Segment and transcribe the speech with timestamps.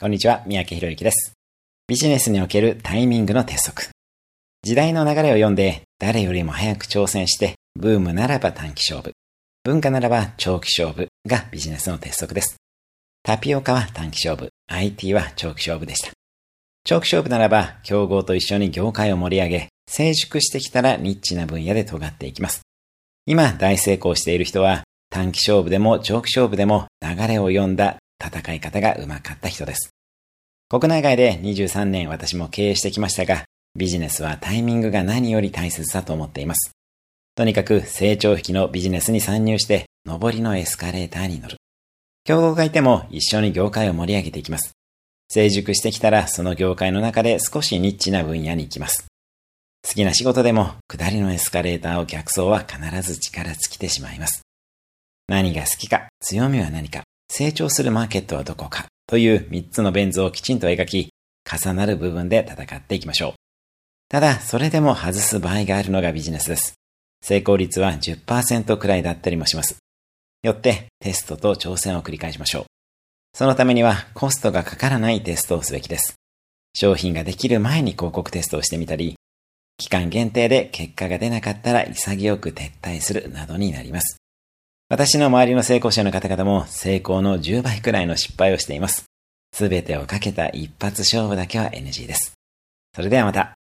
[0.00, 1.34] こんにちは、三宅博之です。
[1.86, 3.90] ビジネスにおけるタイミングの鉄則。
[4.62, 9.12] 時代の流れを読んで、誰よりも早く挑戦して、ブームならば短期勝負、
[9.62, 12.56] 文化ならば長期勝負がビジネスの鉄則です。
[13.22, 16.12] タピオカは短期勝負、IT は長期勝負でした。
[16.84, 22.62] 長期勝負ならば、競合と一緒に業界を盛り上げ、成熟してきたらニッチな分野で尖っていきます。
[23.26, 29.90] 今、大成功している人は、短期勝負でも長期勝負でも流れを読んだ戦い方がうまかった人です。
[30.68, 33.44] 国内外で23年私も経営してきましたが、
[33.76, 36.72] ビジネスはタイミングが何より大切だと思っています。
[37.34, 41.56] とにかく成長引きのビジネスに参入して、上りのエスカレーターに乗る。
[42.24, 44.72] 競合がいても一緒に業界を盛り上げていきます。
[45.28, 49.06] 成熟してきたらその業界の中で少しニッチな分野に行きます。
[49.86, 54.42] 好きな仕事でも下りのエスカレーターを逆走は必ず力尽きてしまいます。
[55.28, 61.10] 何が好きか、強みは何か、成長するマーケットはどこかという3つのベン図をきちんと描き、
[61.48, 63.32] 重なる部分で戦っていきましょう。
[64.08, 66.74] ただ、それでも外す場合があるのがビジネスです。
[67.22, 69.76] 成功率は10%くらいだったりもします。
[70.42, 72.64] よって、テストと挑戦を繰り返しましょう。
[73.32, 76.14] そのためには、コストがかからないテストをすべきです。
[76.74, 79.14] 商品ができる前に広告テストをしてみたり、
[79.76, 84.20] 期間限定で結果が出なかったら潔く撤退するなどになります。
[84.90, 89.04] 私の周りの成功者の方々も成功の10倍くらいの失敗をしています。
[89.52, 92.32] すべてをかけた一発勝負だけは NG です。
[92.96, 93.59] それではまた。